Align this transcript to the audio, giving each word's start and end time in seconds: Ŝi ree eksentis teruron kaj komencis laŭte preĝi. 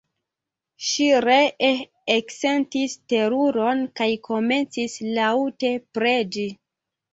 Ŝi 0.91 1.09
ree 1.25 1.67
eksentis 2.13 2.97
teruron 3.13 3.85
kaj 4.01 4.09
komencis 4.31 4.99
laŭte 5.21 5.73
preĝi. 6.01 6.51